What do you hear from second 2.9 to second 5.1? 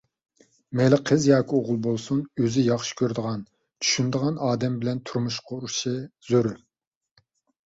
كۆرىدىغان، چۈشىنىدىغان ئادەم بىلەن